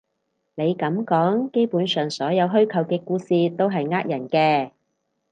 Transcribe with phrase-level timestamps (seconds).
[0.55, 4.71] 你噉講，基本上所有虛構嘅故事都係呃人嘅